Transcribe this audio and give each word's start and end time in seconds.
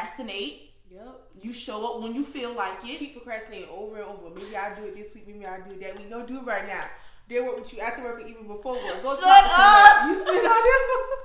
procrastinate. 0.00 0.70
Yep. 0.90 1.20
You 1.42 1.52
show 1.52 1.86
up 1.86 2.02
when 2.02 2.14
you 2.14 2.24
feel 2.24 2.54
like 2.54 2.84
it. 2.84 2.98
Keep 2.98 3.14
procrastinating 3.14 3.68
over 3.70 3.96
and 3.96 4.04
over. 4.06 4.34
Maybe 4.34 4.56
I'll 4.56 4.74
do 4.74 4.84
it 4.86 4.96
this 4.96 5.14
week. 5.14 5.26
Maybe 5.26 5.46
I'll 5.46 5.62
do 5.62 5.72
it 5.72 5.80
that 5.80 5.96
week. 5.96 6.10
No, 6.10 6.26
do 6.26 6.38
it 6.38 6.44
right 6.44 6.66
now. 6.66 6.84
They 7.28 7.40
work 7.40 7.60
with 7.60 7.72
you 7.72 7.80
after 7.80 8.02
work 8.02 8.20
or 8.20 8.26
even 8.26 8.46
before 8.48 8.74
work. 8.74 9.02
Go 9.02 9.14
Shut 9.14 9.22
talk 9.22 9.44
to 9.44 9.52
up. 9.52 10.08
You 10.08 10.20
spend 10.20 10.46
all 10.46 10.62
day. 10.62 10.70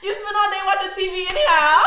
You 0.00 0.12
spend 0.14 0.36
all 0.36 0.50
day 0.50 0.60
watching 0.64 0.90
TV 0.92 1.28
anyhow. 1.28 1.82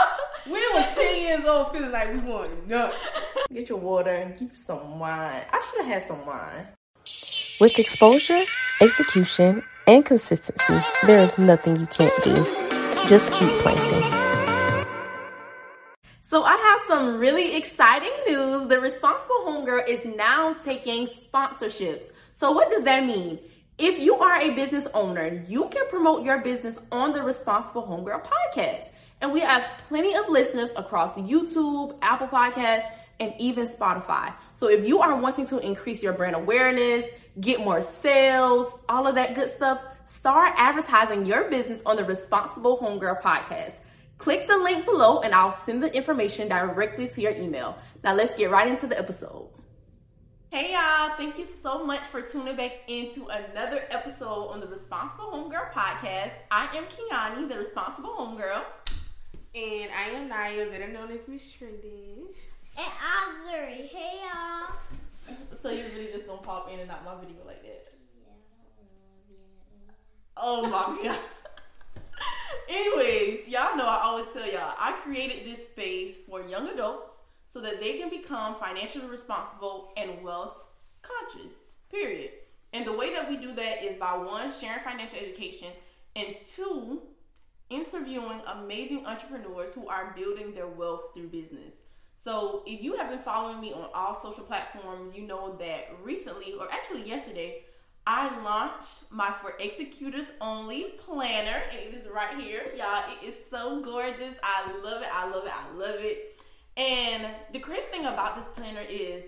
we 0.46 0.60
was 0.74 0.96
10 0.96 1.22
years 1.22 1.46
old 1.46 1.72
feeling 1.72 1.94
like 1.94 2.12
we 2.12 2.20
wanted 2.20 2.68
nothing. 2.68 3.00
Get 3.54 3.70
your 3.70 3.78
water 3.78 4.12
and 4.12 4.38
keep 4.38 4.56
some 4.58 5.00
wine. 5.00 5.44
I 5.50 5.66
should 5.72 5.86
have 5.86 6.02
had 6.02 6.08
some 6.10 6.26
wine. 6.26 6.68
With 7.62 7.80
exposure, 7.80 8.44
execution, 8.82 9.64
and 9.88 10.06
consistency, 10.06 10.78
there 11.08 11.20
is 11.20 11.38
nothing 11.38 11.78
you 11.78 11.88
can't 11.88 12.14
do. 12.24 12.36
Just 13.08 13.32
keep 13.32 13.50
planting. 13.60 14.21
Some 16.88 17.20
really 17.20 17.56
exciting 17.56 18.12
news. 18.28 18.68
The 18.68 18.80
Responsible 18.80 19.44
Homegirl 19.46 19.88
is 19.88 20.04
now 20.16 20.54
taking 20.66 21.08
sponsorships. 21.08 22.12
So 22.36 22.52
what 22.52 22.70
does 22.70 22.84
that 22.84 23.06
mean? 23.06 23.40
If 23.78 24.00
you 24.00 24.16
are 24.16 24.42
a 24.42 24.52
business 24.52 24.88
owner, 24.94 25.44
you 25.48 25.70
can 25.70 25.88
promote 25.90 26.26
your 26.26 26.40
business 26.40 26.78
on 26.92 27.14
the 27.14 27.24
Responsible 27.24 27.84
Homegirl 27.84 28.26
podcast. 28.26 28.90
And 29.22 29.32
we 29.32 29.40
have 29.40 29.66
plenty 29.88 30.16
of 30.16 30.28
listeners 30.30 30.70
across 30.76 31.14
YouTube, 31.14 31.98
Apple 32.02 32.28
Podcasts, 32.28 32.90
and 33.20 33.34
even 33.40 33.68
Spotify. 33.68 34.34
So 34.56 34.68
if 34.68 34.86
you 34.86 35.00
are 35.00 35.16
wanting 35.16 35.46
to 35.48 35.60
increase 35.60 36.04
your 36.04 36.14
brand 36.14 36.36
awareness, 36.36 37.06
get 37.40 37.60
more 37.60 37.82
sales, 37.82 38.74
all 38.90 39.08
of 39.08 39.16
that 39.16 39.36
good 39.36 39.56
stuff, 39.56 39.82
start 40.08 40.54
advertising 40.58 41.26
your 41.26 41.50
business 41.50 41.82
on 41.86 41.96
the 41.96 42.04
Responsible 42.04 42.80
Homegirl 42.80 43.22
podcast. 43.22 43.74
Click 44.22 44.48
the 44.48 44.56
link 44.56 44.86
below 44.86 45.22
and 45.22 45.34
I'll 45.34 45.58
send 45.66 45.82
the 45.82 45.92
information 45.96 46.48
directly 46.48 47.08
to 47.08 47.22
your 47.22 47.32
email. 47.32 47.80
Now 48.04 48.14
let's 48.14 48.36
get 48.36 48.52
right 48.52 48.68
into 48.68 48.86
the 48.86 48.96
episode. 48.96 49.50
Hey 50.52 50.74
y'all, 50.74 51.18
thank 51.18 51.40
you 51.40 51.48
so 51.64 51.84
much 51.84 52.02
for 52.12 52.22
tuning 52.22 52.56
back 52.56 52.74
into 52.88 53.26
another 53.30 53.86
episode 53.90 54.50
on 54.50 54.60
the 54.60 54.68
Responsible 54.68 55.26
Homegirl 55.26 55.72
podcast. 55.72 56.34
I 56.52 56.68
am 56.78 56.84
Kiani, 56.84 57.50
the 57.50 57.58
Responsible 57.58 58.12
Homegirl. 58.12 58.62
And 59.56 59.90
I 59.92 60.10
am 60.14 60.30
Nya, 60.30 60.70
better 60.70 60.88
known 60.88 61.12
as 61.12 61.28
Miss 61.28 61.42
Trendy. 61.42 62.20
And 62.78 62.92
I'm 63.02 63.42
Zuri. 63.48 63.88
Hey 63.88 64.20
y'all. 64.22 65.36
So 65.64 65.72
you 65.72 65.86
really 65.96 66.12
just 66.14 66.28
gonna 66.28 66.44
pop 66.44 66.70
in 66.72 66.80
and 66.80 66.92
out 66.92 67.04
my 67.04 67.20
video 67.20 67.44
like 67.44 67.64
that? 67.64 67.88
Oh 70.38 70.62
my 70.62 71.02
god. 71.04 71.20
Anyways, 72.72 73.50
y'all 73.50 73.76
know 73.76 73.86
I 73.86 74.02
always 74.02 74.28
tell 74.32 74.50
y'all 74.50 74.76
I 74.80 74.94
created 75.04 75.46
this 75.46 75.66
space 75.66 76.16
for 76.26 76.42
young 76.42 76.70
adults 76.70 77.16
so 77.50 77.60
that 77.60 77.82
they 77.82 77.98
can 77.98 78.10
become 78.10 78.56
financially 78.62 79.08
responsible 79.08 79.92
and 79.98 80.24
wealth 80.24 80.56
conscious. 81.02 81.52
Period. 81.90 82.32
And 82.72 82.88
the 82.88 82.94
way 82.94 83.14
that 83.14 83.30
we 83.30 83.36
do 83.36 83.54
that 83.56 83.84
is 83.84 83.98
by 83.98 84.16
one, 84.16 84.54
sharing 84.58 84.86
financial 84.86 85.20
education, 85.20 85.68
and 86.16 86.36
two, 86.56 87.02
interviewing 87.70 88.42
amazing 88.48 89.06
entrepreneurs 89.06 89.74
who 89.74 89.90
are 89.90 90.14
building 90.16 90.54
their 90.54 90.68
wealth 90.68 91.14
through 91.14 91.28
business. 91.28 91.74
So, 92.24 92.64
if 92.66 92.82
you 92.82 92.96
have 92.96 93.10
been 93.10 93.24
following 93.24 93.60
me 93.60 93.74
on 93.74 93.90
all 93.94 94.22
social 94.22 94.46
platforms, 94.46 95.14
you 95.14 95.24
know 95.24 95.58
that 95.58 95.90
recently, 96.02 96.54
or 96.54 96.72
actually 96.72 97.04
yesterday, 97.04 97.64
I 98.14 98.30
launched 98.42 99.10
my 99.10 99.34
For 99.42 99.54
Executors 99.58 100.26
Only 100.42 100.96
planner, 100.98 101.62
and 101.72 101.80
it 101.80 101.94
is 101.96 102.12
right 102.14 102.38
here. 102.38 102.64
Y'all, 102.78 103.06
it 103.10 103.26
is 103.26 103.36
so 103.50 103.82
gorgeous. 103.82 104.36
I 104.44 104.70
love 104.84 105.02
it. 105.02 105.08
I 105.10 105.30
love 105.30 105.46
it. 105.46 105.52
I 105.56 105.74
love 105.78 105.96
it. 106.00 106.42
And 106.76 107.26
the 107.54 107.60
crazy 107.60 107.86
thing 107.90 108.08
about 108.08 108.36
this 108.36 108.44
planner 108.54 108.82
is, 108.82 109.24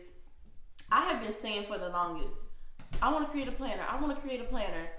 I 0.92 1.06
have 1.06 1.24
been 1.24 1.34
saying 1.42 1.68
for 1.68 1.78
the 1.78 1.88
longest, 1.88 2.36
I 3.02 3.10
want 3.10 3.26
to 3.26 3.32
create 3.32 3.48
a 3.48 3.54
planner. 3.54 3.86
I 3.88 4.02
want 4.02 4.14
to 4.14 4.22
create 4.22 4.42
a 4.42 4.44
planner 4.44 4.90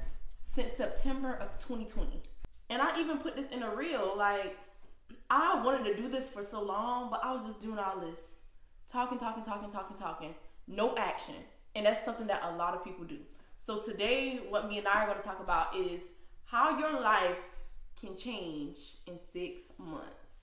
since 0.55 0.73
September 0.79 1.35
of 1.35 1.59
2020. 1.59 2.23
And 2.71 2.81
I 2.81 2.99
even 2.99 3.19
put 3.19 3.37
this 3.37 3.51
in 3.53 3.63
a 3.63 3.77
reel. 3.77 4.15
Like, 4.17 4.57
I 5.29 5.63
wanted 5.63 5.85
to 5.95 5.95
do 6.03 6.09
this 6.09 6.27
for 6.27 6.43
so 6.43 6.63
long, 6.63 7.11
but 7.11 7.21
I 7.23 7.33
was 7.33 7.45
just 7.45 7.61
doing 7.61 7.79
all 7.79 8.01
this 8.01 8.19
talking, 8.91 9.19
talking, 9.19 9.45
talking, 9.45 9.71
talking, 9.71 9.99
talking, 9.99 10.35
no 10.69 10.97
action. 10.97 11.35
And 11.77 11.85
that's 11.85 12.03
something 12.07 12.29
that 12.29 12.41
a 12.45 12.57
lot 12.57 12.73
of 12.73 12.83
people 12.83 13.05
do. 13.05 13.19
So, 13.65 13.81
today, 13.81 14.41
what 14.51 14.69
me 14.69 14.77
and 14.77 14.87
I 14.87 15.05
are 15.05 15.07
going 15.07 15.17
to 15.17 15.25
talk 15.25 15.41
about 15.41 15.75
is 15.75 16.03
how 16.45 16.79
your 16.79 17.01
life 17.01 17.39
can 17.99 18.15
change 18.15 18.77
in 19.07 19.19
six 19.33 19.63
months. 19.79 20.43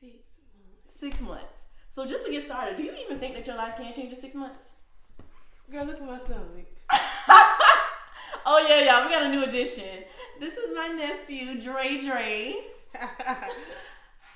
Six 0.00 0.14
months. 0.54 1.00
Six 1.00 1.20
months. 1.20 1.66
So, 1.90 2.06
just 2.06 2.24
to 2.24 2.30
get 2.30 2.44
started, 2.44 2.76
do 2.76 2.84
you 2.84 2.92
even 3.04 3.18
think 3.18 3.34
that 3.34 3.44
your 3.44 3.56
life 3.56 3.74
can 3.76 3.92
change 3.92 4.12
in 4.12 4.20
six 4.20 4.36
months? 4.36 4.66
Girl, 5.68 5.84
look 5.84 5.96
at 5.96 6.06
my 6.06 6.20
stomach. 6.20 6.68
oh, 8.46 8.64
yeah, 8.68 8.84
yeah, 8.84 9.04
we 9.04 9.12
got 9.12 9.24
a 9.24 9.28
new 9.28 9.42
addition. 9.42 10.04
This 10.38 10.52
is 10.52 10.76
my 10.76 10.86
nephew, 10.86 11.60
Dre 11.60 12.06
Dre. 12.06 12.54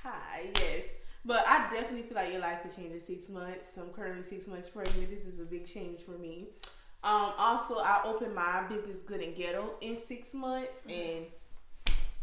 Hi, 0.03 0.51
yes. 0.57 0.87
But 1.25 1.45
I 1.47 1.71
definitely 1.73 2.03
feel 2.03 2.17
like 2.17 2.33
your 2.33 2.41
life 2.41 2.63
could 2.63 2.75
change 2.75 2.95
in 2.95 3.01
six 3.01 3.29
months. 3.29 3.67
So 3.77 3.83
I'm 3.83 3.91
currently 3.91 4.25
six 4.25 4.49
months 4.49 4.69
pregnant. 4.69 5.09
This 5.09 5.33
is 5.33 5.39
a 5.39 5.45
big 5.45 5.67
change 5.69 6.01
for 6.01 6.19
me. 6.19 6.49
Um, 7.03 7.33
also, 7.39 7.79
I 7.79 8.03
opened 8.05 8.35
my 8.35 8.63
business 8.69 8.99
Good 9.07 9.21
and 9.21 9.35
Ghetto 9.35 9.71
in 9.81 9.97
six 10.07 10.35
months, 10.35 10.75
and 10.89 11.27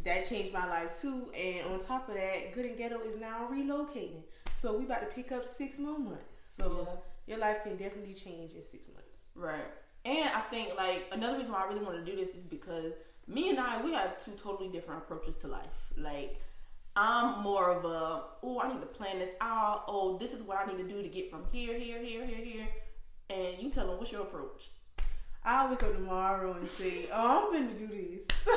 that 0.03 0.29
changed 0.29 0.53
my 0.53 0.67
life 0.67 0.99
too. 1.01 1.31
And 1.33 1.73
on 1.73 1.79
top 1.79 2.09
of 2.09 2.15
that, 2.15 2.53
Good 2.53 2.65
and 2.65 2.77
Ghetto 2.77 2.99
is 3.01 3.19
now 3.19 3.47
relocating, 3.51 4.21
so 4.55 4.77
we 4.77 4.85
about 4.85 5.01
to 5.01 5.07
pick 5.07 5.31
up 5.31 5.45
six 5.45 5.79
more 5.79 5.97
months. 5.97 6.23
So 6.57 6.87
your 7.27 7.37
life 7.37 7.63
can 7.63 7.75
definitely 7.75 8.13
change 8.13 8.51
in 8.53 8.61
six 8.71 8.87
months. 8.93 9.09
Right. 9.35 9.66
And 10.05 10.29
I 10.29 10.41
think 10.49 10.75
like 10.77 11.05
another 11.11 11.37
reason 11.37 11.51
why 11.51 11.63
I 11.63 11.67
really 11.67 11.83
want 11.83 12.03
to 12.03 12.09
do 12.09 12.16
this 12.16 12.33
is 12.33 12.45
because 12.49 12.93
me 13.27 13.49
and 13.49 13.59
I 13.59 13.81
we 13.83 13.91
have 13.91 14.23
two 14.23 14.31
totally 14.41 14.69
different 14.69 15.03
approaches 15.03 15.35
to 15.41 15.47
life. 15.47 15.66
Like 15.97 16.41
I'm 16.95 17.43
more 17.43 17.69
of 17.69 17.83
a 17.83 18.23
oh 18.41 18.61
I 18.61 18.69
need 18.69 18.79
to 18.79 18.87
plan 18.87 19.19
this 19.19 19.31
out. 19.41 19.83
Oh 19.87 20.17
this 20.17 20.31
is 20.31 20.41
what 20.43 20.57
I 20.57 20.66
need 20.71 20.77
to 20.77 20.87
do 20.87 21.01
to 21.01 21.09
get 21.09 21.29
from 21.29 21.43
here 21.51 21.77
here 21.77 22.01
here 22.01 22.25
here 22.25 22.43
here. 22.43 22.67
And 23.29 23.59
you 23.59 23.69
tell 23.69 23.88
them 23.88 23.97
what's 23.97 24.11
your 24.11 24.21
approach. 24.21 24.69
I'll 25.43 25.69
wake 25.69 25.81
up 25.83 25.93
tomorrow 25.93 26.53
and 26.53 26.69
say, 26.69 27.07
"Oh, 27.13 27.47
I'm 27.47 27.53
gonna 27.53 27.73
do 27.73 27.88
this." 27.88 28.25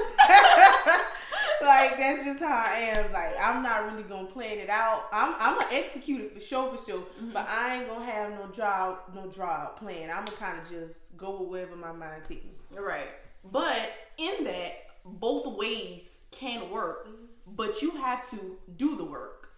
like 1.63 1.97
that's 1.97 2.25
just 2.25 2.41
how 2.41 2.65
I 2.67 2.79
am. 2.79 3.13
Like 3.13 3.37
I'm 3.41 3.63
not 3.63 3.87
really 3.87 4.03
gonna 4.03 4.27
plan 4.27 4.59
it 4.59 4.69
out. 4.69 5.05
I'm 5.13 5.35
I'm 5.39 5.59
gonna 5.59 5.73
execute 5.73 6.21
it 6.21 6.35
for 6.35 6.41
sure, 6.41 6.77
for 6.77 6.85
sure. 6.85 6.99
Mm-hmm. 6.99 7.31
But 7.31 7.49
I 7.49 7.77
ain't 7.77 7.89
gonna 7.89 8.05
have 8.05 8.33
no 8.33 8.47
draw, 8.49 8.97
no 9.15 9.29
draw 9.29 9.67
plan. 9.69 10.11
I'm 10.11 10.25
gonna 10.25 10.37
kind 10.37 10.59
of 10.59 10.69
just 10.69 10.95
go 11.17 11.41
with 11.41 11.49
wherever 11.49 11.77
my 11.77 11.93
mind 11.93 12.25
takes 12.29 12.45
me. 12.45 12.51
Right. 12.77 13.09
But 13.53 13.93
in 14.19 14.43
that, 14.45 14.87
both 15.05 15.57
ways 15.57 16.03
can 16.33 16.71
work, 16.71 17.07
mm-hmm. 17.07 17.55
but 17.55 17.83
you 17.83 17.93
have 17.93 18.29
to 18.31 18.57
do 18.77 18.97
the 18.97 19.05
work. 19.05 19.51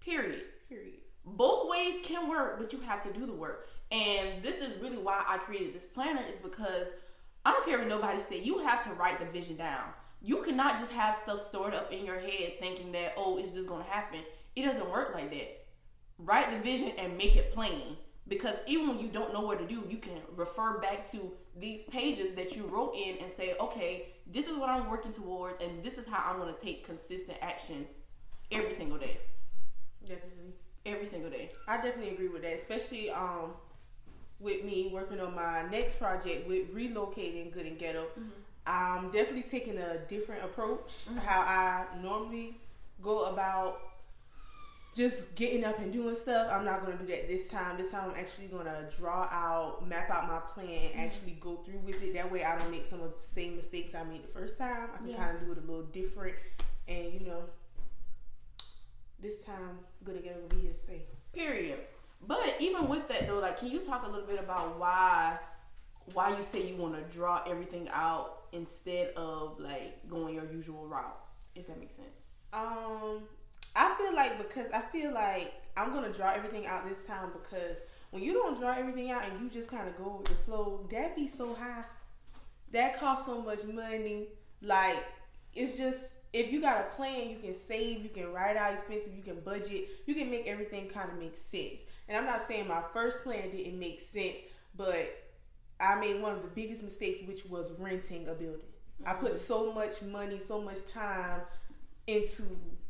Period. 0.00 0.44
Both 1.40 1.70
ways 1.70 1.94
can 2.02 2.28
work, 2.28 2.58
but 2.58 2.70
you 2.70 2.80
have 2.80 3.02
to 3.02 3.10
do 3.18 3.24
the 3.24 3.32
work. 3.32 3.70
And 3.90 4.42
this 4.42 4.56
is 4.56 4.78
really 4.82 4.98
why 4.98 5.24
I 5.26 5.38
created 5.38 5.74
this 5.74 5.86
planner 5.86 6.20
is 6.20 6.38
because 6.42 6.88
I 7.46 7.52
don't 7.52 7.64
care 7.64 7.78
what 7.78 7.88
nobody 7.88 8.20
say, 8.28 8.42
you 8.42 8.58
have 8.58 8.84
to 8.84 8.90
write 8.90 9.20
the 9.20 9.24
vision 9.24 9.56
down. 9.56 9.84
You 10.20 10.42
cannot 10.42 10.78
just 10.78 10.92
have 10.92 11.16
stuff 11.16 11.48
stored 11.48 11.72
up 11.72 11.90
in 11.90 12.04
your 12.04 12.20
head 12.20 12.58
thinking 12.60 12.92
that, 12.92 13.14
oh, 13.16 13.38
it's 13.38 13.54
just 13.54 13.68
gonna 13.68 13.84
happen. 13.84 14.20
It 14.54 14.64
doesn't 14.64 14.90
work 14.90 15.14
like 15.14 15.30
that. 15.30 15.64
Write 16.18 16.50
the 16.50 16.58
vision 16.58 16.92
and 16.98 17.16
make 17.16 17.36
it 17.36 17.54
plain. 17.54 17.96
Because 18.28 18.56
even 18.66 18.88
when 18.88 18.98
you 18.98 19.08
don't 19.08 19.32
know 19.32 19.40
what 19.40 19.60
to 19.60 19.66
do, 19.66 19.82
you 19.88 19.96
can 19.96 20.20
refer 20.36 20.78
back 20.78 21.10
to 21.12 21.32
these 21.58 21.84
pages 21.84 22.34
that 22.34 22.54
you 22.54 22.66
wrote 22.66 22.94
in 22.94 23.16
and 23.16 23.32
say, 23.34 23.54
okay, 23.58 24.08
this 24.30 24.44
is 24.44 24.58
what 24.58 24.68
I'm 24.68 24.90
working 24.90 25.12
towards, 25.12 25.58
and 25.62 25.82
this 25.82 25.94
is 25.94 26.06
how 26.06 26.22
I'm 26.30 26.38
gonna 26.38 26.52
take 26.52 26.84
consistent 26.84 27.38
action 27.40 27.86
every 28.52 28.74
single 28.74 28.98
day. 28.98 29.19
Single 31.20 31.38
day. 31.38 31.50
I 31.68 31.76
definitely 31.76 32.14
agree 32.14 32.28
with 32.28 32.42
that, 32.42 32.54
especially 32.54 33.10
um 33.10 33.52
with 34.38 34.64
me 34.64 34.88
working 34.90 35.20
on 35.20 35.34
my 35.34 35.68
next 35.70 35.98
project 35.98 36.48
with 36.48 36.74
relocating 36.74 37.52
Good 37.52 37.66
and 37.66 37.78
Ghetto. 37.78 38.04
Mm-hmm. 38.18 38.28
I'm 38.66 39.10
definitely 39.10 39.42
taking 39.42 39.76
a 39.76 39.98
different 40.08 40.44
approach 40.44 40.92
mm-hmm. 41.08 41.18
how 41.18 41.40
I 41.40 41.84
normally 42.02 42.56
go 43.02 43.24
about 43.24 43.80
just 44.96 45.34
getting 45.34 45.62
up 45.64 45.78
and 45.78 45.92
doing 45.92 46.16
stuff. 46.16 46.48
I'm 46.50 46.64
not 46.64 46.82
gonna 46.84 46.96
do 46.96 47.06
that 47.08 47.28
this 47.28 47.48
time. 47.48 47.76
This 47.76 47.90
time 47.90 48.10
I'm 48.10 48.18
actually 48.18 48.46
gonna 48.46 48.88
draw 48.98 49.24
out, 49.24 49.86
map 49.86 50.08
out 50.08 50.26
my 50.26 50.38
plan, 50.54 50.68
mm-hmm. 50.68 51.00
actually 51.00 51.32
go 51.38 51.56
through 51.66 51.80
with 51.84 52.02
it. 52.02 52.14
That 52.14 52.32
way 52.32 52.44
I 52.44 52.58
don't 52.58 52.70
make 52.70 52.88
some 52.88 53.02
of 53.02 53.10
the 53.10 53.34
same 53.34 53.56
mistakes 53.56 53.94
I 53.94 54.04
made 54.04 54.22
the 54.24 54.28
first 54.28 54.56
time. 54.56 54.88
I 54.94 54.96
can 54.96 55.08
Yeah. 55.08 55.16
kind 55.16 55.36
of 55.36 55.44
do 55.44 55.52
it 55.52 55.58
a 55.58 55.60
little 55.60 55.82
different, 55.82 56.36
and 56.88 57.12
you 57.12 57.20
know, 57.20 57.42
this 59.20 59.42
time 59.44 59.80
Good 60.02 60.14
and 60.14 60.24
Ghetto 60.24 60.40
will 60.40 60.48
be 60.48 60.56
here 60.56 60.59
to 60.59 60.59
stay. 60.59 60.59
Period. 61.32 61.78
But 62.26 62.56
even 62.60 62.88
with 62.88 63.08
that 63.08 63.26
though, 63.26 63.38
like, 63.38 63.58
can 63.58 63.68
you 63.68 63.80
talk 63.80 64.06
a 64.06 64.10
little 64.10 64.26
bit 64.26 64.38
about 64.38 64.78
why 64.78 65.38
why 66.12 66.36
you 66.36 66.42
say 66.42 66.66
you 66.66 66.76
want 66.76 66.94
to 66.94 67.16
draw 67.16 67.42
everything 67.46 67.88
out 67.92 68.44
instead 68.52 69.12
of 69.16 69.58
like 69.60 70.08
going 70.08 70.34
your 70.34 70.50
usual 70.50 70.86
route, 70.86 71.18
if 71.54 71.66
that 71.66 71.78
makes 71.78 71.94
sense? 71.96 72.08
Um, 72.52 73.22
I 73.76 73.94
feel 73.96 74.14
like 74.14 74.38
because 74.38 74.70
I 74.72 74.80
feel 74.92 75.12
like 75.12 75.52
I'm 75.76 75.92
gonna 75.92 76.12
draw 76.12 76.32
everything 76.32 76.66
out 76.66 76.88
this 76.88 77.04
time 77.06 77.30
because 77.32 77.76
when 78.10 78.22
you 78.22 78.32
don't 78.32 78.58
draw 78.58 78.72
everything 78.72 79.10
out 79.10 79.22
and 79.24 79.40
you 79.40 79.48
just 79.48 79.68
kind 79.68 79.88
of 79.88 79.96
go 79.96 80.16
with 80.18 80.26
the 80.26 80.44
flow, 80.44 80.86
that 80.90 81.14
be 81.14 81.28
so 81.28 81.54
high. 81.54 81.84
That 82.72 82.98
costs 82.98 83.26
so 83.26 83.40
much 83.40 83.64
money. 83.64 84.28
Like 84.62 85.04
it's 85.54 85.76
just 85.76 86.06
if 86.32 86.52
you 86.52 86.60
got 86.60 86.80
a 86.80 86.94
plan, 86.96 87.30
you 87.30 87.36
can 87.42 87.54
save, 87.68 88.02
you 88.02 88.08
can 88.10 88.32
write 88.32 88.56
out 88.56 88.72
expenses, 88.74 89.10
you 89.16 89.22
can 89.22 89.40
budget, 89.40 89.88
you 90.06 90.14
can 90.14 90.30
make 90.30 90.46
everything 90.46 90.88
kind 90.88 91.10
of 91.10 91.18
make 91.18 91.36
sense. 91.50 91.80
And 92.08 92.16
I'm 92.16 92.24
not 92.26 92.46
saying 92.46 92.68
my 92.68 92.82
first 92.92 93.22
plan 93.22 93.50
didn't 93.50 93.78
make 93.78 94.00
sense, 94.12 94.36
but 94.76 95.16
I 95.80 95.94
made 95.98 96.20
one 96.22 96.34
of 96.36 96.42
the 96.42 96.48
biggest 96.48 96.82
mistakes, 96.82 97.26
which 97.26 97.44
was 97.46 97.72
renting 97.78 98.28
a 98.28 98.34
building. 98.34 98.66
I 99.06 99.14
put 99.14 99.38
so 99.38 99.72
much 99.72 100.02
money, 100.02 100.40
so 100.40 100.60
much 100.60 100.84
time 100.86 101.40
into 102.06 102.42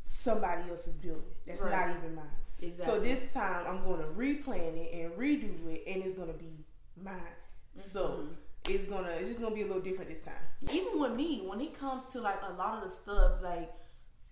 somebody 0.06 0.69
else's 0.70 0.94
building 0.94 1.22
that's 1.46 1.62
Right. 1.62 1.88
not 1.88 1.96
even 1.96 2.14
mine. 2.16 2.26
Exactly. 2.60 2.84
So 2.84 3.00
this 3.00 3.32
time 3.32 3.64
I'm 3.66 3.82
going 3.84 4.00
to 4.00 4.06
replan 4.08 4.76
it 4.76 4.92
and 4.92 5.12
redo 5.12 5.66
it, 5.72 5.84
and 5.87 6.02
it's 6.02 6.14
going 6.14 6.28
to 6.32 6.34
be 6.38 6.50
mine. 7.02 7.14
So 7.92 8.00
Mm-hmm. 8.08 8.32
it's 8.75 8.84
gonna 8.90 9.08
it's 9.10 9.28
just 9.28 9.40
gonna 9.40 9.54
be 9.54 9.62
a 9.62 9.66
little 9.66 9.81
different 9.81 10.10
this 10.10 10.19
time. 10.22 10.34
even 10.70 10.98
with 11.11 11.19
me, 11.19 11.43
when 11.47 11.61
it 11.61 11.79
comes 11.79 12.03
to 12.12 12.21
like 12.21 12.41
a 12.49 12.53
lot 12.53 12.83
of 12.83 12.89
the 12.89 12.95
stuff, 12.95 13.43
like 13.43 13.71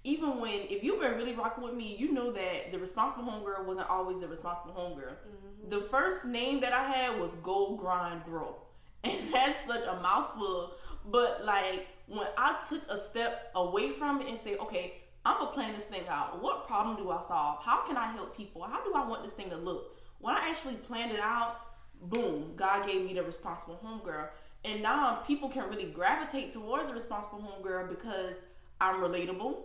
even 0.05 0.41
when 0.41 0.53
if 0.71 0.83
you've 0.83 1.01
been 1.01 1.15
really 1.15 1.35
rocking 1.35 1.65
with 1.65 1.75
me, 1.75 1.97
you 1.97 2.13
know 2.13 2.33
that 2.33 2.73
the 2.73 2.79
responsible 2.79 3.25
homegirl 3.25 3.67
wasn't 3.67 3.89
always 3.91 4.21
the 4.21 4.29
responsible 4.29 4.73
homegirl. 4.73 5.13
Mm-hmm. 5.13 5.71
The 5.71 5.81
first 5.89 6.25
name 6.25 6.61
that 6.61 6.73
I 6.73 6.85
had 6.85 7.21
was 7.21 7.33
Gold 7.43 7.81
Grind 7.81 8.25
Grow, 8.25 8.57
and 9.05 9.33
that's 9.33 9.59
such 9.67 9.85
a 9.85 10.01
mouthful. 10.01 10.73
But 11.05 11.45
like 11.45 11.87
when 12.07 12.27
I 12.37 12.57
took 12.69 12.83
a 12.89 13.01
step 13.01 13.51
away 13.55 13.91
from 13.93 14.21
it 14.21 14.29
and 14.29 14.39
say, 14.39 14.57
okay, 14.57 14.95
I'm 15.25 15.39
gonna 15.39 15.53
plan 15.53 15.75
this 15.75 15.85
thing 15.85 16.09
out. 16.09 16.43
What 16.43 16.67
problem 16.67 16.97
do 16.97 17.11
I 17.11 17.21
solve? 17.27 17.63
How 17.63 17.85
can 17.87 17.97
I 17.97 18.13
help 18.13 18.37
people? 18.37 18.63
How 18.63 18.83
do 18.85 18.95
I 18.95 19.07
want 19.07 19.25
this 19.25 19.33
thing 19.33 19.51
to 19.51 19.57
look? 19.57 19.97
When 20.21 20.35
I 20.35 20.49
actually 20.49 20.75
planned 20.75 21.13
it 21.13 21.21
out, 21.21 21.57
boom, 22.03 22.53
God 22.57 22.87
gave 22.87 23.05
me 23.05 23.15
the 23.15 23.23
responsible 23.23 23.79
homegirl. 23.85 24.29
And 24.64 24.82
now 24.82 25.22
people 25.26 25.49
can 25.49 25.69
really 25.69 25.87
gravitate 25.87 26.52
towards 26.52 26.90
a 26.90 26.94
responsible 26.94 27.40
homegirl 27.40 27.88
because 27.88 28.34
I'm 28.81 28.96
relatable. 28.96 29.56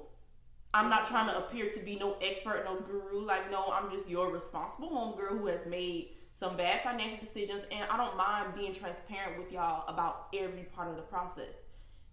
I'm 0.73 0.89
not 0.89 1.07
trying 1.07 1.27
to 1.27 1.37
appear 1.37 1.69
to 1.69 1.79
be 1.79 1.95
no 1.95 2.15
expert, 2.21 2.65
no 2.65 2.79
guru. 2.79 3.25
Like, 3.25 3.51
no, 3.51 3.65
I'm 3.71 3.91
just 3.91 4.07
your 4.07 4.31
responsible 4.31 4.89
homegirl 4.89 5.39
who 5.39 5.47
has 5.47 5.65
made 5.67 6.09
some 6.39 6.57
bad 6.57 6.81
financial 6.83 7.19
decisions. 7.19 7.63
And 7.71 7.87
I 7.89 7.97
don't 7.97 8.17
mind 8.17 8.55
being 8.55 8.73
transparent 8.73 9.37
with 9.37 9.51
y'all 9.51 9.87
about 9.87 10.27
every 10.33 10.63
part 10.75 10.89
of 10.89 10.95
the 10.95 11.03
process. 11.03 11.55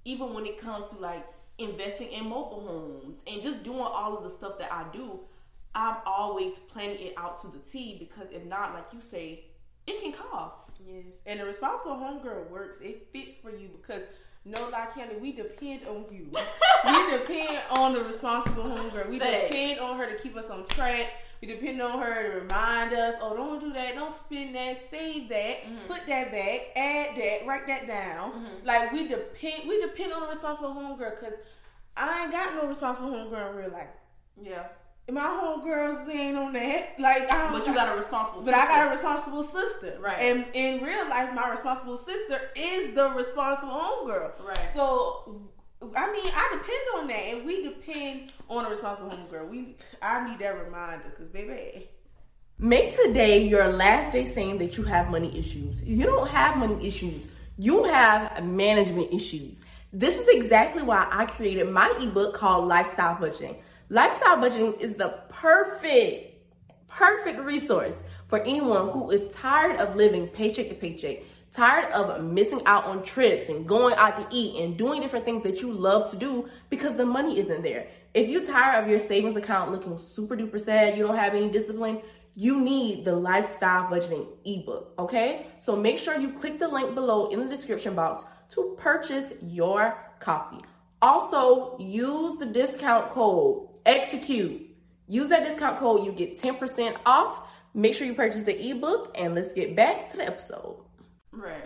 Even 0.04 0.34
when 0.34 0.46
it 0.46 0.58
comes 0.60 0.90
to 0.90 0.98
like 0.98 1.26
investing 1.58 2.10
in 2.10 2.24
mobile 2.24 2.60
homes 2.60 3.18
and 3.26 3.42
just 3.42 3.62
doing 3.62 3.80
all 3.80 4.16
of 4.16 4.24
the 4.24 4.30
stuff 4.30 4.58
that 4.58 4.72
I 4.72 4.84
do, 4.92 5.20
I'm 5.74 5.96
always 6.04 6.58
planning 6.68 6.98
it 7.00 7.14
out 7.16 7.40
to 7.42 7.48
the 7.48 7.58
T 7.58 7.96
because 7.98 8.28
if 8.32 8.44
not, 8.44 8.74
like 8.74 8.92
you 8.92 9.00
say, 9.00 9.44
it 9.90 10.02
can 10.02 10.12
cost. 10.12 10.72
Yes, 10.87 11.04
and 11.26 11.40
a 11.40 11.44
responsible 11.44 11.94
homegirl 11.94 12.50
works. 12.50 12.81
It 12.81 13.08
fits 13.12 13.34
for 13.37 13.50
you 13.50 13.69
because 13.81 14.02
no 14.44 14.69
lie, 14.70 14.88
County, 14.94 15.16
we 15.16 15.32
depend 15.32 15.87
on 15.87 16.06
you. 16.10 16.31
we 16.84 17.19
depend 17.19 17.60
on 17.70 17.92
the 17.92 18.02
responsible 18.02 18.64
homegirl. 18.64 19.10
We 19.10 19.19
Facts. 19.19 19.48
depend 19.48 19.81
on 19.81 19.98
her 19.98 20.06
to 20.06 20.22
keep 20.22 20.37
us 20.37 20.48
on 20.48 20.66
track. 20.69 21.12
We 21.42 21.48
depend 21.48 21.81
on 21.81 21.98
her 22.00 22.22
to 22.22 22.40
remind 22.40 22.92
us, 22.92 23.16
oh, 23.20 23.34
don't 23.34 23.60
do 23.60 23.72
that, 23.72 23.94
don't 23.94 24.14
spend 24.14 24.54
that, 24.54 24.78
save 24.90 25.28
that, 25.31 25.62
mm-hmm. 25.64 25.87
put 25.87 26.06
that 26.06 26.31
back, 26.31 26.69
add 26.76 27.16
that, 27.16 27.46
write 27.46 27.66
that 27.66 27.87
down. 27.87 28.32
Mm-hmm. 28.32 28.66
Like 28.66 28.92
we 28.92 29.08
depend, 29.08 29.69
we 29.69 29.81
depend 29.81 30.12
on 30.12 30.22
the 30.22 30.28
responsible 30.28 30.70
homegirl 30.70 31.19
because 31.19 31.34
I 31.96 32.25
ain't 32.25 32.32
got 32.32 32.54
no 32.54 32.66
responsible 32.66 33.10
homegirl 33.10 33.50
in 33.50 33.56
real 33.56 33.70
life. 33.70 33.88
Yeah. 34.42 34.69
My 35.08 35.23
homegirls 35.23 36.06
they 36.06 36.29
ain't 36.29 36.37
on 36.37 36.52
that. 36.52 36.94
Like 36.99 37.31
I 37.32 37.38
don't 37.38 37.52
But 37.58 37.67
you 37.67 37.75
got 37.75 37.94
a 37.94 37.99
responsible 37.99 38.43
but 38.43 38.55
I 38.55 38.67
got 38.67 38.88
a 38.88 38.91
responsible 38.91 39.43
sister. 39.43 39.99
Right. 40.00 40.19
And 40.19 40.47
in 40.55 40.85
real 40.85 41.08
life, 41.08 41.35
my 41.35 41.50
responsible 41.50 41.99
sister 41.99 42.41
is 42.56 42.94
the 42.94 43.11
responsible 43.11 43.73
homegirl. 43.73 44.32
Right. 44.44 44.69
So, 44.73 45.50
I 45.97 46.12
mean, 46.12 46.32
I 46.32 46.58
depend 46.58 46.82
on 46.97 47.06
that, 47.08 47.35
and 47.35 47.47
we 47.47 47.62
depend 47.64 48.32
on 48.49 48.67
a 48.67 48.70
responsible 48.70 49.11
homegirl. 49.11 49.49
We, 49.49 49.76
I 50.02 50.29
need 50.29 50.38
that 50.41 50.64
reminder, 50.64 51.05
because 51.06 51.29
baby, 51.29 51.88
Make 52.62 52.94
today 52.94 53.47
your 53.47 53.73
last 53.73 54.12
day 54.12 54.35
saying 54.35 54.58
that 54.58 54.76
you 54.76 54.82
have 54.82 55.08
money 55.08 55.35
issues. 55.38 55.82
You 55.82 56.05
don't 56.05 56.29
have 56.29 56.58
money 56.58 56.87
issues. 56.87 57.26
You 57.56 57.85
have 57.85 58.44
management 58.44 59.14
issues. 59.14 59.62
This 59.94 60.14
is 60.14 60.29
exactly 60.29 60.82
why 60.82 61.08
I 61.11 61.25
created 61.25 61.70
my 61.70 61.91
ebook 61.99 62.35
called 62.35 62.69
Lifestyle 62.69 63.17
Budgeting. 63.17 63.56
Lifestyle 63.92 64.37
budgeting 64.37 64.78
is 64.78 64.94
the 64.94 65.08
perfect, 65.31 66.37
perfect 66.87 67.40
resource 67.40 67.94
for 68.28 68.38
anyone 68.38 68.90
who 68.90 69.10
is 69.10 69.34
tired 69.34 69.81
of 69.81 69.96
living 69.96 70.28
paycheck 70.28 70.69
to 70.69 70.76
paycheck, 70.76 71.25
tired 71.52 71.90
of 71.90 72.22
missing 72.22 72.62
out 72.66 72.84
on 72.84 73.02
trips 73.02 73.48
and 73.48 73.66
going 73.66 73.96
out 73.96 74.16
to 74.16 74.25
eat 74.31 74.62
and 74.62 74.78
doing 74.78 75.00
different 75.00 75.25
things 75.25 75.42
that 75.42 75.60
you 75.60 75.72
love 75.72 76.08
to 76.12 76.16
do 76.16 76.48
because 76.69 76.94
the 76.94 77.04
money 77.04 77.40
isn't 77.40 77.64
there. 77.64 77.88
If 78.14 78.28
you're 78.28 78.46
tired 78.46 78.84
of 78.84 78.88
your 78.88 79.00
savings 79.08 79.37
account 79.37 79.72
looking 79.72 79.98
super 80.14 80.37
duper 80.37 80.64
sad, 80.64 80.96
you 80.96 81.04
don't 81.04 81.16
have 81.16 81.34
any 81.34 81.50
discipline, 81.50 82.00
you 82.37 82.60
need 82.60 83.04
the 83.04 83.16
lifestyle 83.16 83.90
budgeting 83.90 84.28
ebook, 84.44 84.94
okay? 85.00 85.48
So 85.64 85.75
make 85.75 85.98
sure 85.98 86.16
you 86.16 86.34
click 86.34 86.60
the 86.60 86.69
link 86.69 86.94
below 86.94 87.31
in 87.31 87.40
the 87.40 87.56
description 87.56 87.96
box 87.96 88.25
to 88.50 88.76
purchase 88.78 89.32
your 89.42 89.98
copy. 90.20 90.58
Also, 91.02 91.76
use 91.81 92.38
the 92.38 92.46
discount 92.46 93.10
code 93.10 93.69
execute. 93.86 94.68
Use 95.08 95.28
that 95.28 95.44
discount 95.44 95.78
code, 95.78 96.06
you 96.06 96.12
get 96.12 96.40
10% 96.40 96.96
off. 97.04 97.46
Make 97.74 97.94
sure 97.94 98.06
you 98.06 98.14
purchase 98.14 98.42
the 98.42 98.70
ebook 98.70 99.12
and 99.14 99.34
let's 99.34 99.52
get 99.52 99.76
back 99.76 100.10
to 100.10 100.16
the 100.16 100.26
episode. 100.26 100.84
Right. 101.32 101.64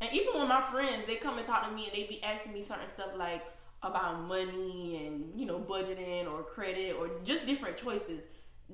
And 0.00 0.10
even 0.12 0.34
when 0.34 0.48
my 0.48 0.62
friends, 0.70 1.04
they 1.06 1.16
come 1.16 1.36
and 1.38 1.46
talk 1.46 1.68
to 1.68 1.74
me 1.74 1.84
and 1.84 1.92
they 1.92 2.06
be 2.06 2.22
asking 2.22 2.54
me 2.54 2.62
certain 2.62 2.88
stuff 2.88 3.10
like 3.16 3.42
about 3.82 4.22
money 4.22 5.06
and, 5.06 5.38
you 5.38 5.46
know, 5.46 5.58
budgeting 5.58 6.30
or 6.30 6.42
credit 6.42 6.96
or 6.98 7.10
just 7.22 7.46
different 7.46 7.76
choices, 7.76 8.22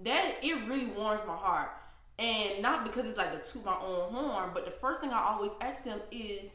that 0.03 0.37
it 0.43 0.55
really 0.69 0.87
warms 0.87 1.21
my 1.27 1.37
heart. 1.37 1.71
And 2.19 2.63
not 2.63 2.85
because 2.85 3.07
it's 3.07 3.19
like 3.19 3.35
a 3.35 3.39
to 3.39 3.59
my 3.59 3.77
own 3.81 4.13
horn, 4.13 4.51
but 4.55 4.65
the 4.65 4.71
first 4.71 5.01
thing 5.01 5.11
I 5.11 5.23
always 5.23 5.51
ask 5.61 5.85
them 5.85 6.01
is, 6.11 6.49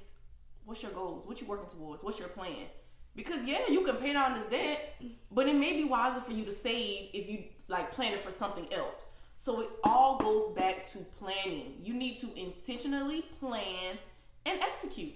what's 0.65 0.81
your 0.81 0.91
goals? 0.91 1.23
What 1.27 1.39
you 1.39 1.47
working 1.47 1.69
towards? 1.69 2.01
What's 2.03 2.17
your 2.17 2.29
plan? 2.29 2.67
Because 3.15 3.45
yeah, 3.45 3.67
you 3.69 3.81
can 3.81 3.97
pay 3.97 4.13
down 4.13 4.39
this 4.39 4.49
debt, 4.49 4.95
but 5.31 5.47
it 5.47 5.55
may 5.55 5.73
be 5.73 5.83
wiser 5.83 6.21
for 6.21 6.31
you 6.31 6.45
to 6.45 6.51
save 6.51 7.09
if 7.13 7.29
you 7.29 7.43
like 7.67 7.91
plan 7.91 8.13
it 8.13 8.21
for 8.21 8.31
something 8.31 8.71
else. 8.73 9.09
So 9.37 9.61
it 9.61 9.69
all 9.83 10.17
goes 10.19 10.55
back 10.55 10.91
to 10.91 10.99
planning. 11.19 11.73
You 11.83 11.93
need 11.93 12.19
to 12.21 12.29
intentionally 12.39 13.25
plan 13.39 13.97
and 14.45 14.59
execute. 14.61 15.13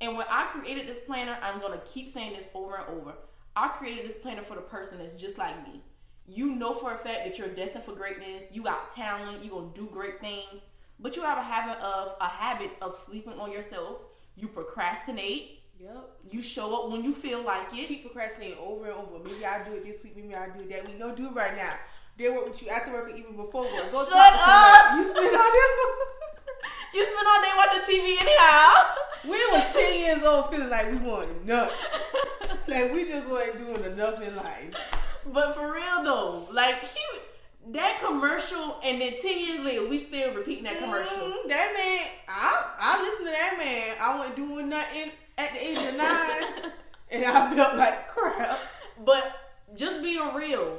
And 0.00 0.16
when 0.16 0.26
I 0.28 0.46
created 0.46 0.88
this 0.88 0.98
planner, 0.98 1.36
I'm 1.42 1.60
gonna 1.60 1.80
keep 1.84 2.12
saying 2.12 2.32
this 2.32 2.46
over 2.54 2.76
and 2.76 3.00
over. 3.00 3.14
I 3.54 3.68
created 3.68 4.08
this 4.08 4.16
planner 4.16 4.42
for 4.42 4.54
the 4.54 4.62
person 4.62 4.98
that's 4.98 5.12
just 5.20 5.38
like 5.38 5.66
me. 5.66 5.80
You 6.26 6.46
know 6.46 6.74
for 6.74 6.94
a 6.94 6.98
fact 6.98 7.24
that 7.24 7.38
you're 7.38 7.48
destined 7.48 7.84
for 7.84 7.92
greatness. 7.92 8.44
You 8.50 8.62
got 8.62 8.94
talent. 8.94 9.44
You're 9.44 9.60
gonna 9.60 9.74
do 9.74 9.88
great 9.92 10.20
things. 10.20 10.62
But 10.98 11.16
you 11.16 11.22
have 11.22 11.38
a 11.38 11.42
habit 11.42 11.78
of 11.78 12.16
a 12.20 12.28
habit 12.28 12.70
of 12.80 12.96
sleeping 13.06 13.38
on 13.38 13.52
yourself. 13.52 13.98
You 14.36 14.48
procrastinate. 14.48 15.61
Yep. 15.82 16.10
You 16.30 16.40
show 16.40 16.74
up 16.74 16.90
when 16.90 17.04
you 17.04 17.14
feel 17.14 17.44
like 17.44 17.72
it. 17.74 17.88
Keep 17.88 18.04
procrastinating 18.04 18.58
over 18.58 18.86
and 18.86 18.94
over. 18.94 19.22
Maybe 19.24 19.44
I'll 19.44 19.64
do 19.64 19.74
it 19.74 19.84
this 19.84 20.02
week. 20.02 20.16
Maybe 20.16 20.34
I'll 20.34 20.52
do 20.52 20.60
it 20.60 20.70
that 20.70 20.86
week. 20.86 20.98
No, 20.98 21.14
do 21.14 21.26
it 21.28 21.34
right 21.34 21.56
now. 21.56 21.74
They 22.18 22.28
work 22.28 22.50
with 22.50 22.62
you 22.62 22.68
after 22.68 22.92
work 22.92 23.08
or 23.08 23.16
even 23.16 23.36
before 23.36 23.62
work. 23.62 23.90
Go 23.90 24.04
Shut 24.04 24.12
talk 24.12 24.92
up. 24.92 24.96
You 24.96 25.08
spend 25.08 25.36
all 25.36 25.52
day. 25.52 25.58
You 26.94 27.04
spend 27.04 27.26
all 27.26 27.40
day 27.40 27.50
watching 27.56 27.82
TV 27.94 28.20
anyhow. 28.20 28.84
We 29.24 29.30
was 29.30 29.72
ten 29.72 29.98
years 29.98 30.22
old, 30.24 30.50
feeling 30.50 30.68
like 30.68 30.90
we 30.90 30.98
wanted 30.98 31.46
nothing. 31.46 31.74
like 32.68 32.92
we 32.92 33.06
just 33.06 33.28
weren't 33.30 33.56
doing 33.56 33.82
enough 33.84 34.20
in 34.20 34.36
life. 34.36 34.74
But 35.32 35.54
for 35.54 35.72
real 35.72 36.04
though, 36.04 36.48
like 36.52 36.80
he 36.82 37.72
that 37.72 37.98
commercial, 37.98 38.78
and 38.84 39.00
then 39.00 39.14
ten 39.22 39.38
years 39.38 39.60
later, 39.60 39.88
we 39.88 40.00
still 40.04 40.34
repeating 40.34 40.64
that 40.64 40.80
commercial. 40.80 41.16
Mm, 41.16 41.48
that 41.48 41.72
man, 41.74 42.06
I 42.28 42.74
I 42.78 43.02
listened 43.02 43.26
to 43.26 43.32
that 43.32 43.54
man. 43.56 43.96
I 43.98 44.18
wasn't 44.18 44.36
doing 44.36 44.68
nothing 44.68 45.12
at 45.38 45.52
the 45.52 45.66
age 45.66 45.78
of 45.78 45.96
nine, 45.96 46.72
and 47.10 47.24
I 47.24 47.54
felt 47.54 47.76
like 47.76 48.08
crap. 48.08 48.58
But 49.04 49.36
just 49.74 50.02
being 50.02 50.34
real, 50.34 50.78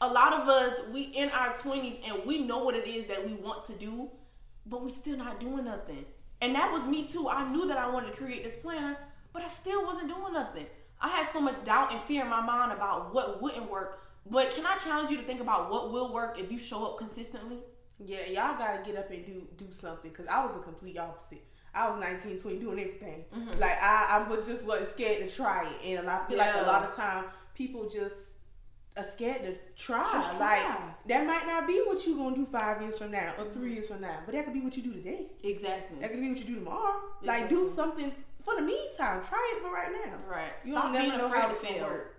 a 0.00 0.08
lot 0.08 0.32
of 0.32 0.48
us 0.48 0.78
we 0.92 1.02
in 1.02 1.30
our 1.30 1.54
twenties 1.56 1.96
and 2.06 2.24
we 2.26 2.38
know 2.38 2.58
what 2.64 2.74
it 2.74 2.86
is 2.86 3.06
that 3.08 3.26
we 3.26 3.34
want 3.34 3.64
to 3.66 3.72
do, 3.72 4.10
but 4.66 4.82
we 4.82 4.90
still 4.90 5.16
not 5.16 5.40
doing 5.40 5.64
nothing. 5.64 6.04
And 6.40 6.54
that 6.54 6.70
was 6.72 6.82
me 6.84 7.06
too. 7.06 7.28
I 7.28 7.48
knew 7.50 7.66
that 7.68 7.78
I 7.78 7.88
wanted 7.88 8.12
to 8.12 8.16
create 8.16 8.44
this 8.44 8.54
planner, 8.60 8.98
but 9.32 9.42
I 9.42 9.48
still 9.48 9.84
wasn't 9.84 10.08
doing 10.08 10.32
nothing. 10.32 10.66
I 11.00 11.08
had 11.08 11.26
so 11.32 11.40
much 11.40 11.62
doubt 11.64 11.92
and 11.92 12.02
fear 12.02 12.22
in 12.22 12.28
my 12.28 12.40
mind 12.40 12.72
about 12.72 13.14
what 13.14 13.40
wouldn't 13.42 13.70
work. 13.70 14.00
But 14.30 14.50
can 14.50 14.64
I 14.64 14.76
challenge 14.76 15.10
you 15.10 15.16
to 15.18 15.22
think 15.22 15.40
about 15.40 15.70
what 15.70 15.92
will 15.92 16.12
work 16.12 16.38
if 16.38 16.50
you 16.50 16.58
show 16.58 16.84
up 16.84 16.98
consistently? 16.98 17.58
Yeah, 17.98 18.26
y'all 18.26 18.58
gotta 18.58 18.82
get 18.84 18.96
up 18.96 19.10
and 19.10 19.24
do 19.24 19.46
do 19.56 19.66
something 19.70 20.10
because 20.10 20.26
I 20.26 20.44
was 20.44 20.56
a 20.56 20.60
complete 20.60 20.98
opposite. 20.98 21.44
I 21.74 21.90
was 21.90 22.00
19, 22.00 22.38
20, 22.38 22.58
doing 22.58 22.78
everything. 22.78 23.24
Mm-hmm. 23.34 23.58
Like 23.58 23.82
I, 23.82 24.20
I 24.24 24.28
was 24.28 24.46
just 24.46 24.64
wasn't 24.64 24.88
scared 24.88 25.28
to 25.28 25.34
try 25.34 25.68
it, 25.68 25.98
and 25.98 26.08
I 26.08 26.24
feel 26.26 26.38
like 26.38 26.54
a 26.54 26.66
lot 26.66 26.84
of 26.84 26.94
time 26.94 27.24
people 27.54 27.88
just 27.88 28.16
are 28.96 29.04
scared 29.04 29.42
to 29.42 29.56
try. 29.76 30.08
Just 30.12 30.36
try. 30.36 30.58
Like 30.58 31.06
that 31.08 31.26
might 31.26 31.46
not 31.46 31.66
be 31.66 31.82
what 31.84 32.06
you're 32.06 32.16
gonna 32.16 32.36
do 32.36 32.46
five 32.46 32.80
years 32.80 32.98
from 32.98 33.10
now 33.10 33.34
or 33.38 33.46
three 33.46 33.66
mm-hmm. 33.66 33.74
years 33.74 33.88
from 33.88 34.00
now, 34.00 34.20
but 34.24 34.34
that 34.34 34.44
could 34.44 34.54
be 34.54 34.60
what 34.60 34.76
you 34.76 34.82
do 34.82 34.92
today. 34.92 35.26
Exactly. 35.42 35.98
That 36.00 36.10
could 36.10 36.20
be 36.20 36.28
what 36.28 36.38
you 36.38 36.44
do 36.44 36.54
tomorrow. 36.56 37.00
Like 37.22 37.48
do 37.48 37.68
something 37.74 38.12
for 38.44 38.54
the 38.54 38.62
meantime. 38.62 39.22
Try 39.22 39.54
it 39.56 39.62
for 39.62 39.72
right 39.72 39.90
now. 39.92 40.18
Right. 40.30 40.52
You 40.64 40.72
Stop 40.72 40.84
don't 40.84 40.92
never 40.92 41.18
know 41.18 41.26
afraid 41.26 41.40
how 41.40 41.48
to 41.48 41.54
fail. 41.54 41.84
work. 41.84 42.14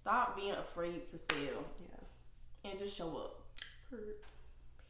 Stop 0.00 0.36
being 0.36 0.52
afraid 0.52 1.02
to 1.10 1.34
fail 1.34 1.64
Yeah. 1.80 2.70
and 2.70 2.78
just 2.78 2.96
show 2.96 3.08
up. 3.16 3.40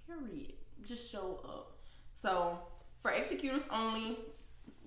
Period. 0.06 0.52
Just 0.86 1.10
show 1.10 1.40
up. 1.44 1.78
So 2.20 2.58
for 3.04 3.10
executors 3.10 3.64
only, 3.70 4.16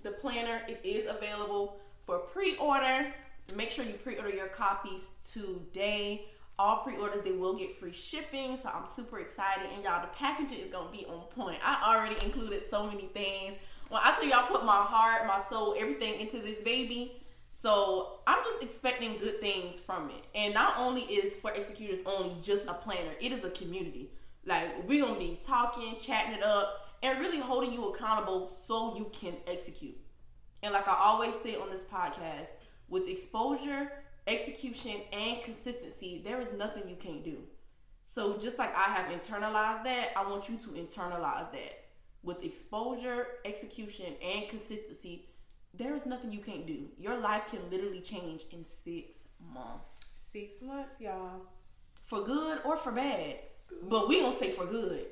the 0.02 0.10
planner 0.10 0.62
it 0.66 0.80
is 0.82 1.08
available 1.08 1.76
for 2.04 2.18
pre-order. 2.18 3.14
Make 3.54 3.70
sure 3.70 3.84
you 3.84 3.94
pre-order 3.94 4.30
your 4.30 4.48
copies 4.48 5.02
today. 5.32 6.26
All 6.58 6.78
pre-orders 6.78 7.22
they 7.22 7.30
will 7.30 7.56
get 7.56 7.78
free 7.78 7.92
shipping, 7.92 8.58
so 8.60 8.70
I'm 8.70 8.86
super 8.96 9.20
excited. 9.20 9.70
And 9.72 9.84
y'all, 9.84 10.02
the 10.02 10.08
packaging 10.08 10.58
is 10.58 10.72
gonna 10.72 10.90
be 10.90 11.06
on 11.06 11.26
point. 11.28 11.60
I 11.64 11.94
already 11.94 12.16
included 12.26 12.64
so 12.68 12.88
many 12.88 13.06
things. 13.14 13.56
When 13.88 14.00
I 14.04 14.16
tell 14.16 14.24
y'all, 14.24 14.48
put 14.48 14.64
my 14.64 14.82
heart, 14.82 15.24
my 15.28 15.40
soul, 15.48 15.76
everything 15.78 16.20
into 16.20 16.40
this 16.40 16.60
baby. 16.64 17.22
So 17.62 18.18
I'm 18.26 18.42
just 18.44 18.64
expecting 18.64 19.18
good 19.18 19.40
things 19.40 19.78
from 19.78 20.10
it. 20.10 20.24
And 20.34 20.52
not 20.54 20.74
only 20.76 21.02
is 21.02 21.36
for 21.36 21.52
executors 21.52 22.00
only 22.04 22.34
just 22.42 22.64
a 22.66 22.74
planner, 22.74 23.12
it 23.20 23.30
is 23.30 23.44
a 23.44 23.50
community. 23.50 24.10
Like 24.44 24.88
we're 24.88 25.06
gonna 25.06 25.20
be 25.20 25.38
talking, 25.46 25.94
chatting 26.00 26.34
it 26.34 26.42
up, 26.42 26.87
and 27.02 27.20
really 27.20 27.40
holding 27.40 27.72
you 27.72 27.88
accountable 27.88 28.56
so 28.66 28.96
you 28.96 29.10
can 29.12 29.34
execute. 29.46 29.96
And 30.62 30.72
like 30.72 30.88
I 30.88 30.94
always 30.94 31.34
say 31.42 31.54
on 31.56 31.70
this 31.70 31.82
podcast, 31.82 32.48
with 32.88 33.08
exposure, 33.08 33.92
execution, 34.26 34.96
and 35.12 35.42
consistency, 35.42 36.22
there 36.24 36.40
is 36.40 36.48
nothing 36.56 36.88
you 36.88 36.96
can't 36.96 37.24
do. 37.24 37.38
So 38.14 38.36
just 38.36 38.58
like 38.58 38.74
I 38.74 38.84
have 38.84 39.06
internalized 39.06 39.84
that, 39.84 40.08
I 40.16 40.28
want 40.28 40.48
you 40.48 40.56
to 40.58 40.68
internalize 40.70 41.52
that. 41.52 41.84
With 42.22 42.42
exposure, 42.42 43.26
execution, 43.44 44.14
and 44.22 44.48
consistency, 44.48 45.28
there 45.74 45.94
is 45.94 46.06
nothing 46.06 46.32
you 46.32 46.40
can't 46.40 46.66
do. 46.66 46.88
Your 46.98 47.16
life 47.18 47.44
can 47.48 47.60
literally 47.70 48.00
change 48.00 48.46
in 48.50 48.64
six 48.84 49.14
months. 49.54 49.92
Six 50.32 50.60
months, 50.60 50.94
y'all. 50.98 51.42
For 52.06 52.22
good 52.24 52.58
or 52.64 52.76
for 52.76 52.90
bad. 52.90 53.36
But 53.82 54.08
we 54.08 54.20
gonna 54.20 54.36
say 54.38 54.50
for 54.50 54.66
good. 54.66 55.06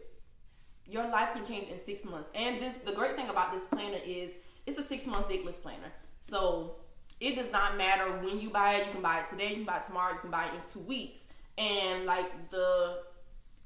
Your 0.88 1.08
life 1.08 1.30
can 1.34 1.44
change 1.44 1.68
in 1.68 1.78
six 1.84 2.04
months. 2.04 2.30
And 2.34 2.60
this 2.60 2.74
the 2.84 2.92
great 2.92 3.16
thing 3.16 3.28
about 3.28 3.52
this 3.52 3.64
planner 3.70 3.98
is 4.04 4.30
it's 4.66 4.78
a 4.78 4.86
six 4.86 5.06
month 5.06 5.28
dickless 5.28 5.60
planner. 5.60 5.92
So 6.20 6.76
it 7.20 7.36
does 7.36 7.50
not 7.50 7.76
matter 7.76 8.04
when 8.18 8.40
you 8.40 8.50
buy 8.50 8.74
it. 8.74 8.86
You 8.86 8.92
can 8.92 9.02
buy 9.02 9.20
it 9.20 9.30
today, 9.30 9.50
you 9.50 9.56
can 9.56 9.64
buy 9.64 9.78
it 9.78 9.86
tomorrow, 9.86 10.14
you 10.14 10.20
can 10.20 10.30
buy 10.30 10.46
it 10.46 10.54
in 10.54 10.60
two 10.70 10.80
weeks. 10.80 11.20
And 11.58 12.04
like 12.04 12.50
the 12.50 12.98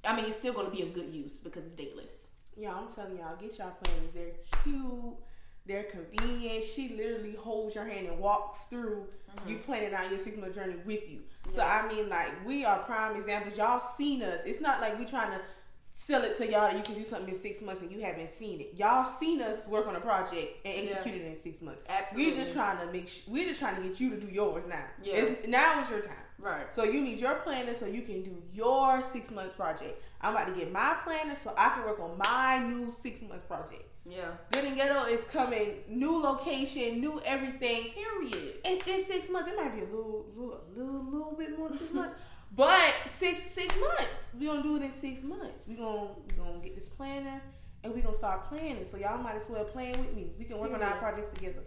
I 0.04 0.16
mean 0.16 0.26
it's 0.26 0.36
still 0.36 0.52
gonna 0.52 0.70
be 0.70 0.82
a 0.82 0.86
good 0.86 1.12
use 1.12 1.34
because 1.34 1.64
it's 1.64 1.74
dateless. 1.74 2.12
Yeah, 2.56 2.74
I'm 2.74 2.88
telling 2.92 3.16
y'all, 3.16 3.36
get 3.40 3.58
y'all 3.58 3.72
planners. 3.82 4.10
They're 4.14 4.62
cute. 4.62 5.16
They're 5.66 5.84
convenient. 5.84 6.64
She 6.64 6.94
literally 6.96 7.34
holds 7.36 7.74
your 7.74 7.84
hand 7.84 8.06
and 8.06 8.18
walks 8.18 8.62
through 8.64 9.06
mm-hmm. 9.30 9.50
you 9.50 9.58
planning 9.58 9.94
out 9.94 10.10
your 10.10 10.18
six 10.18 10.36
month 10.36 10.54
journey 10.54 10.76
with 10.84 11.08
you. 11.08 11.20
So 11.54 11.62
I 11.62 11.86
mean, 11.88 12.08
like 12.08 12.44
we 12.46 12.64
are 12.64 12.78
prime 12.80 13.16
examples. 13.16 13.56
Y'all 13.56 13.82
seen 13.96 14.22
us. 14.22 14.40
It's 14.46 14.60
not 14.60 14.80
like 14.80 14.98
we 14.98 15.04
trying 15.04 15.30
to 15.32 15.40
sell 16.02 16.22
it 16.24 16.34
to 16.38 16.44
y'all 16.50 16.62
that 16.62 16.76
you 16.76 16.82
can 16.82 16.94
do 16.94 17.04
something 17.04 17.32
in 17.34 17.38
six 17.40 17.60
months 17.60 17.82
and 17.82 17.92
you 17.92 18.00
haven't 18.00 18.32
seen 18.32 18.58
it. 18.60 18.72
Y'all 18.74 19.04
seen 19.04 19.42
us 19.42 19.66
work 19.66 19.86
on 19.86 19.96
a 19.96 20.00
project 20.00 20.56
and 20.64 20.86
Yeah. 20.86 20.92
execute 20.92 21.20
it 21.20 21.26
in 21.26 21.42
six 21.42 21.60
months. 21.60 21.82
Absolutely. 21.88 22.32
We 22.32 22.38
just 22.38 22.54
trying 22.54 22.78
to 22.86 22.90
make. 22.92 23.06
Sh- 23.08 23.20
we're 23.28 23.44
just 23.44 23.60
trying 23.60 23.76
to 23.76 23.82
get 23.86 24.00
you 24.00 24.10
to 24.10 24.16
do 24.16 24.26
yours 24.26 24.64
now. 24.66 24.84
Yeah. 25.02 25.14
It's, 25.16 25.46
now 25.46 25.82
is 25.82 25.90
your 25.90 26.00
time. 26.00 26.24
Right. 26.38 26.72
So 26.74 26.84
you 26.84 27.02
need 27.02 27.18
your 27.20 27.34
planner 27.36 27.74
so 27.74 27.84
you 27.86 28.00
can 28.02 28.22
do 28.22 28.42
your 28.52 29.02
six 29.02 29.30
months 29.30 29.54
project. 29.54 30.02
I'm 30.22 30.34
about 30.34 30.46
to 30.46 30.54
get 30.58 30.72
my 30.72 30.96
planner 31.04 31.36
so 31.36 31.52
I 31.56 31.68
can 31.70 31.84
work 31.84 32.00
on 32.00 32.16
my 32.16 32.58
new 32.66 32.90
six 32.90 33.20
months 33.20 33.44
project. 33.46 33.84
Yeah. 34.08 34.30
Good 34.50 34.64
and 34.64 34.76
Ghetto 34.76 35.04
is 35.04 35.22
coming, 35.26 35.74
new 35.86 36.18
location, 36.22 37.00
new 37.02 37.20
everything. 37.26 37.90
Period. 37.92 38.54
It's 38.64 38.86
in 38.88 39.04
six 39.06 39.28
months. 39.28 39.50
It 39.50 39.56
might 39.56 39.74
be 39.74 39.82
a 39.82 39.84
little, 39.84 40.24
little, 40.34 40.60
little, 40.74 41.04
little 41.04 41.34
bit 41.38 41.58
more 41.58 41.68
than 41.68 41.78
six 41.78 41.92
months, 41.92 42.14
but 42.56 42.94
six 43.18 43.38
six 43.54 43.74
months. 43.78 44.24
We 44.40 44.46
gonna 44.46 44.62
do 44.62 44.76
it 44.76 44.82
in 44.82 44.90
six 44.90 45.22
months. 45.22 45.66
We 45.68 45.74
gonna 45.74 46.08
we 46.26 46.32
gonna 46.32 46.60
get 46.62 46.74
this 46.74 46.88
planner 46.88 47.42
and 47.84 47.94
we 47.94 48.00
gonna 48.00 48.16
start 48.16 48.48
planning. 48.48 48.86
So 48.86 48.96
y'all 48.96 49.18
might 49.18 49.36
as 49.36 49.46
well 49.50 49.64
plan 49.64 49.90
with 49.90 50.14
me. 50.14 50.32
We 50.38 50.46
can 50.46 50.56
work 50.58 50.72
on 50.72 50.82
our 50.82 50.96
projects 50.96 51.34
together. 51.34 51.60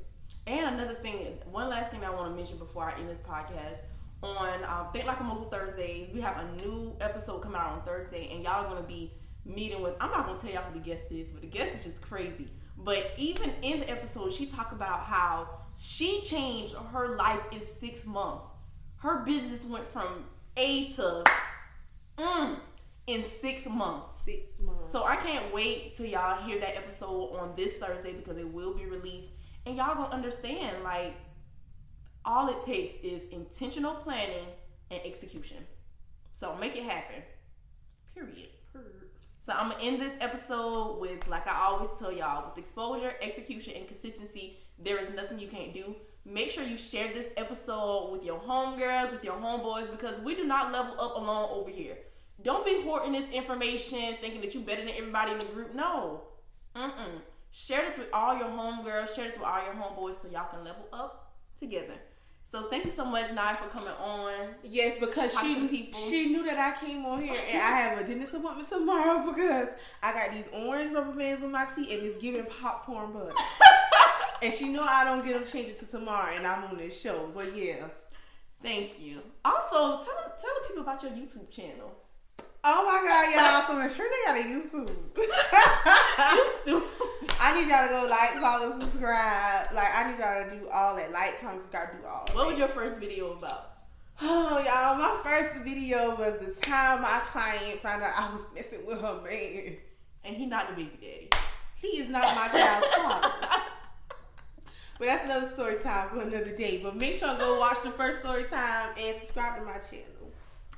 And 0.47 0.73
another 0.73 0.95
thing, 0.95 1.37
one 1.51 1.69
last 1.69 1.91
thing 1.91 2.03
I 2.03 2.09
want 2.09 2.31
to 2.31 2.35
mention 2.35 2.57
before 2.57 2.85
I 2.85 2.99
end 2.99 3.09
this 3.09 3.19
podcast. 3.19 3.77
On 4.23 4.63
um, 4.63 4.87
Think 4.91 5.05
Like 5.05 5.19
a 5.19 5.23
Mogul 5.23 5.49
Thursdays, 5.49 6.09
we 6.13 6.21
have 6.21 6.37
a 6.37 6.65
new 6.65 6.95
episode 6.99 7.41
coming 7.41 7.57
out 7.57 7.73
on 7.73 7.81
Thursday, 7.83 8.29
and 8.33 8.41
y'all 8.41 8.65
are 8.65 8.69
going 8.69 8.81
to 8.81 8.87
be 8.87 9.11
meeting 9.45 9.81
with. 9.81 9.95
I'm 9.99 10.11
not 10.11 10.25
going 10.25 10.39
to 10.39 10.45
tell 10.45 10.53
y'all 10.53 10.63
who 10.71 10.79
the 10.79 10.85
guest 10.85 11.03
is, 11.11 11.27
but 11.27 11.41
the 11.41 11.47
guest 11.47 11.75
is 11.77 11.83
just 11.83 12.01
crazy. 12.01 12.47
But 12.77 13.11
even 13.17 13.51
in 13.61 13.81
the 13.81 13.89
episode, 13.89 14.33
she 14.33 14.45
talked 14.45 14.71
about 14.71 15.01
how 15.01 15.49
she 15.77 16.21
changed 16.21 16.73
her 16.93 17.17
life 17.17 17.41
in 17.51 17.61
six 17.81 18.05
months. 18.05 18.49
Her 18.95 19.23
business 19.25 19.63
went 19.65 19.87
from 19.91 20.23
A 20.55 20.93
to 20.93 21.25
mm, 22.17 22.57
in 23.07 23.23
six 23.41 23.65
months. 23.65 24.07
Six 24.25 24.47
months. 24.59 24.91
So 24.91 25.03
I 25.03 25.15
can't 25.17 25.53
wait 25.53 25.97
till 25.97 26.05
y'all 26.05 26.41
hear 26.43 26.59
that 26.59 26.77
episode 26.77 27.35
on 27.35 27.53
this 27.55 27.73
Thursday 27.73 28.13
because 28.13 28.37
it 28.37 28.51
will 28.51 28.73
be 28.73 28.85
released. 28.85 29.29
And 29.65 29.75
y'all 29.75 29.95
gonna 29.95 30.13
understand 30.13 30.83
like 30.83 31.15
all 32.25 32.49
it 32.49 32.65
takes 32.65 32.95
is 33.03 33.23
intentional 33.31 33.95
planning 33.95 34.47
and 34.91 35.01
execution. 35.05 35.57
So 36.33 36.55
make 36.55 36.75
it 36.75 36.83
happen. 36.83 37.23
Period. 38.13 38.49
So 39.45 39.51
I'm 39.51 39.71
gonna 39.71 39.83
end 39.83 40.01
this 40.01 40.13
episode 40.21 40.99
with 40.99 41.27
like 41.27 41.47
I 41.47 41.65
always 41.65 41.89
tell 41.99 42.11
y'all, 42.11 42.49
with 42.49 42.63
exposure, 42.63 43.13
execution, 43.21 43.73
and 43.75 43.87
consistency, 43.87 44.59
there 44.79 44.97
is 44.97 45.09
nothing 45.13 45.37
you 45.37 45.49
can't 45.49 45.73
do. 45.73 45.95
Make 46.25 46.51
sure 46.51 46.63
you 46.63 46.77
share 46.77 47.13
this 47.13 47.27
episode 47.35 48.11
with 48.11 48.23
your 48.23 48.39
homegirls, 48.39 49.11
with 49.11 49.23
your 49.23 49.35
homeboys, 49.35 49.91
because 49.91 50.19
we 50.21 50.35
do 50.35 50.45
not 50.45 50.71
level 50.71 50.93
up 50.99 51.15
alone 51.17 51.49
over 51.51 51.69
here. 51.69 51.97
Don't 52.43 52.65
be 52.65 52.81
hoarding 52.81 53.11
this 53.11 53.29
information, 53.29 54.15
thinking 54.21 54.41
that 54.41 54.53
you're 54.53 54.63
better 54.63 54.85
than 54.85 54.93
everybody 54.97 55.33
in 55.33 55.39
the 55.39 55.45
group. 55.47 55.75
No, 55.75 56.21
mm-mm. 56.75 57.21
Share 57.51 57.85
this 57.85 57.97
with 57.97 58.07
all 58.13 58.37
your 58.37 58.47
homegirls. 58.47 59.13
Share 59.15 59.25
this 59.25 59.37
with 59.37 59.45
all 59.45 59.63
your 59.63 59.73
homeboys, 59.73 60.21
so 60.21 60.27
y'all 60.31 60.49
can 60.49 60.63
level 60.63 60.87
up 60.91 61.33
together. 61.59 61.93
So 62.53 62.67
thank 62.69 62.85
you 62.85 62.91
so 62.95 63.03
much, 63.03 63.31
Nye, 63.33 63.55
for 63.55 63.67
coming 63.67 63.93
on. 63.99 64.31
Yes, 64.63 64.97
because 64.99 65.33
she 65.41 65.67
people. 65.67 65.99
she 65.99 66.29
knew 66.29 66.43
that 66.45 66.57
I 66.57 66.79
came 66.79 67.03
on 67.03 67.23
here 67.23 67.33
and 67.33 67.57
I 67.57 67.71
have 67.77 67.97
a 67.97 68.03
dentist 68.03 68.35
appointment 68.35 68.67
tomorrow 68.69 69.31
because 69.31 69.69
I 70.03 70.13
got 70.13 70.31
these 70.31 70.45
orange 70.53 70.93
rubber 70.93 71.13
bands 71.13 71.43
on 71.43 71.51
my 71.51 71.65
teeth 71.65 71.89
and 71.89 72.03
it's 72.03 72.21
giving 72.21 72.45
popcorn 72.45 73.11
bud. 73.11 73.33
and 74.41 74.53
she 74.53 74.69
know 74.69 74.83
I 74.83 75.03
don't 75.03 75.25
get 75.25 75.33
them 75.33 75.45
changed 75.45 75.81
until 75.81 75.99
tomorrow 75.99 76.35
and 76.35 76.45
I'm 76.45 76.63
on 76.65 76.77
this 76.77 76.99
show. 76.99 77.29
But 77.33 77.55
yeah. 77.55 77.87
Thank 78.61 79.01
you. 79.01 79.19
Also, 79.43 80.03
tell 80.03 80.33
tell 80.41 80.51
the 80.61 80.67
people 80.67 80.83
about 80.83 81.03
your 81.03 81.11
YouTube 81.11 81.49
channel. 81.51 81.91
Oh 82.65 82.85
my 82.85 83.05
god, 83.05 83.35
y'all! 83.35 83.67
So 83.67 83.77
make 83.77 83.93
sure 83.93 84.05
they 84.09 84.25
got 84.25 84.39
a 84.39 84.43
YouTube. 84.47 84.89
You. 86.65 86.83
I 87.41 87.59
need 87.59 87.67
y'all 87.67 87.87
to 87.87 87.93
go 87.93 88.07
like, 88.09 88.39
follow, 88.39 88.79
subscribe. 88.79 89.73
Like 89.73 89.93
I 89.93 90.09
need 90.09 90.17
y'all 90.17 90.49
to 90.49 90.55
do 90.55 90.69
all 90.69 90.95
that. 90.95 91.11
Like, 91.11 91.41
comment, 91.41 91.59
subscribe, 91.59 91.89
do 91.99 92.07
all. 92.07 92.21
What 92.31 92.43
that. 92.43 92.47
was 92.47 92.57
your 92.57 92.69
first 92.69 92.99
video 92.99 93.33
about? 93.33 93.71
Oh, 94.21 94.59
y'all, 94.59 94.97
my 94.97 95.19
first 95.23 95.65
video 95.65 96.15
was 96.15 96.39
the 96.39 96.53
time 96.61 97.01
my 97.01 97.19
client 97.31 97.81
found 97.81 98.01
out 98.01 98.13
I 98.15 98.33
was 98.33 98.43
messing 98.55 98.85
with 98.85 99.01
her 99.01 99.21
man. 99.21 99.77
And 100.23 100.37
he 100.37 100.45
not 100.45 100.69
the 100.69 100.75
baby 100.75 100.97
daddy. 101.01 101.29
He 101.75 101.99
is 101.99 102.09
not 102.09 102.23
my 102.33 102.47
child's 102.47 102.87
father. 102.95 103.33
But 104.99 105.05
that's 105.05 105.25
another 105.25 105.49
story 105.49 105.75
time 105.79 106.09
for 106.09 106.21
another 106.21 106.55
day. 106.55 106.79
But 106.81 106.95
make 106.95 107.15
sure 107.15 107.33
to 107.33 107.37
go 107.37 107.59
watch 107.59 107.81
the 107.83 107.91
first 107.91 108.19
story 108.19 108.45
time 108.45 108.93
and 108.97 109.17
subscribe 109.19 109.59
to 109.59 109.65
my 109.65 109.79
channel. 109.79 110.31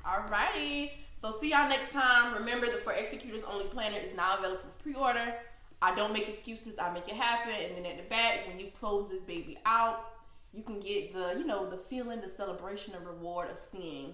Alrighty. 0.04 0.90
So 1.20 1.38
see 1.40 1.50
y'all 1.50 1.68
next 1.68 1.92
time. 1.92 2.34
Remember 2.34 2.66
the 2.66 2.78
For 2.78 2.92
Executors 2.92 3.42
Only 3.42 3.66
Planner 3.66 3.98
is 3.98 4.14
now 4.14 4.38
available 4.38 4.62
for 4.62 4.82
pre-order. 4.82 5.34
I 5.82 5.94
don't 5.94 6.12
make 6.12 6.28
excuses, 6.28 6.74
I 6.78 6.92
make 6.92 7.08
it 7.08 7.16
happen. 7.16 7.52
And 7.52 7.76
then 7.76 7.86
at 7.86 7.96
the 7.98 8.08
back, 8.08 8.46
when 8.48 8.58
you 8.58 8.68
close 8.78 9.10
this 9.10 9.20
baby 9.22 9.58
out, 9.66 10.12
you 10.54 10.62
can 10.62 10.80
get 10.80 11.12
the, 11.12 11.34
you 11.38 11.44
know, 11.44 11.68
the 11.68 11.76
feeling, 11.76 12.20
the 12.20 12.30
celebration, 12.30 12.94
the 12.94 13.00
reward 13.00 13.50
of 13.50 13.58
seeing 13.70 14.12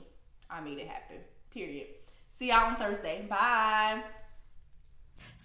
I 0.50 0.61
made 0.61 0.78
it 0.78 0.88
happen. 0.88 1.16
Period. 1.52 1.87
See 2.38 2.49
y'all 2.49 2.66
on 2.66 2.76
Thursday. 2.76 3.25
Bye. 3.28 4.02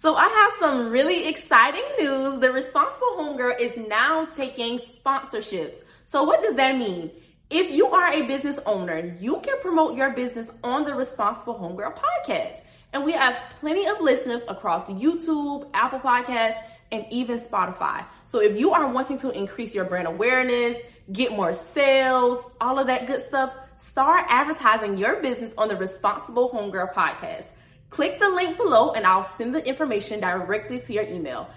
So 0.00 0.14
I 0.14 0.28
have 0.28 0.52
some 0.60 0.90
really 0.90 1.28
exciting 1.28 1.82
news. 1.98 2.38
The 2.38 2.52
Responsible 2.52 3.16
Homegirl 3.16 3.58
is 3.58 3.76
now 3.88 4.26
taking 4.26 4.78
sponsorships. 4.78 5.78
So 6.06 6.22
what 6.22 6.40
does 6.40 6.54
that 6.54 6.78
mean? 6.78 7.10
If 7.50 7.74
you 7.74 7.88
are 7.88 8.12
a 8.12 8.22
business 8.22 8.60
owner, 8.64 9.16
you 9.18 9.40
can 9.40 9.58
promote 9.60 9.96
your 9.96 10.10
business 10.10 10.46
on 10.62 10.84
the 10.84 10.94
Responsible 10.94 11.54
Homegirl 11.56 11.98
podcast. 11.98 12.60
And 12.92 13.04
we 13.04 13.10
have 13.10 13.40
plenty 13.58 13.88
of 13.88 14.00
listeners 14.00 14.42
across 14.46 14.84
YouTube, 14.86 15.68
Apple 15.74 15.98
Podcasts, 15.98 16.62
and 16.92 17.04
even 17.10 17.40
Spotify. 17.40 18.04
So 18.26 18.40
if 18.40 18.56
you 18.56 18.70
are 18.70 18.88
wanting 18.88 19.18
to 19.18 19.30
increase 19.30 19.74
your 19.74 19.84
brand 19.84 20.06
awareness, 20.06 20.80
get 21.10 21.32
more 21.32 21.52
sales, 21.52 22.44
all 22.60 22.78
of 22.78 22.86
that 22.86 23.08
good 23.08 23.24
stuff, 23.26 23.52
start 23.78 24.26
advertising 24.28 24.96
your 24.96 25.20
business 25.20 25.52
on 25.58 25.66
the 25.66 25.76
Responsible 25.76 26.50
Homegirl 26.50 26.94
podcast. 26.94 27.46
Click 27.90 28.18
the 28.20 28.28
link 28.28 28.56
below 28.56 28.92
and 28.92 29.06
I'll 29.06 29.28
send 29.36 29.54
the 29.54 29.66
information 29.66 30.20
directly 30.20 30.80
to 30.80 30.92
your 30.92 31.04
email. 31.04 31.48